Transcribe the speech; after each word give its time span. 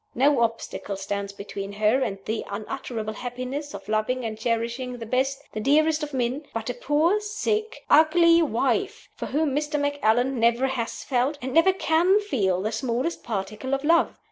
No 0.15 0.41
obstacle 0.41 0.95
stands 0.97 1.31
between 1.31 1.73
her 1.73 2.01
and 2.01 2.17
"the 2.25 2.43
unutterable 2.49 3.13
happiness 3.13 3.75
of 3.75 3.87
loving 3.87 4.25
and 4.25 4.35
cherishing 4.35 4.97
the 4.97 5.05
best, 5.05 5.43
the 5.53 5.59
dearest 5.59 6.01
of 6.01 6.11
men" 6.11 6.47
but 6.55 6.71
a 6.71 6.73
poor, 6.73 7.19
sick, 7.21 7.85
ugly 7.87 8.41
wife, 8.41 9.09
for 9.13 9.27
whom 9.27 9.53
Mr. 9.55 9.79
Macallan 9.79 10.39
never 10.39 10.65
has 10.65 11.03
felt, 11.03 11.37
and 11.39 11.53
never 11.53 11.71
can 11.71 12.19
feel, 12.19 12.63
the 12.63 12.71
smallest 12.71 13.23
particle 13.23 13.75
of 13.75 13.83
love. 13.83 14.17